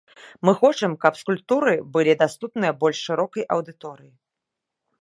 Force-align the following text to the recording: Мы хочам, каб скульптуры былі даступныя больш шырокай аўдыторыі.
Мы 0.47 0.53
хочам, 0.61 0.95
каб 1.05 1.19
скульптуры 1.21 1.75
былі 1.99 2.17
даступныя 2.23 2.73
больш 2.81 2.97
шырокай 3.11 3.43
аўдыторыі. 3.59 4.13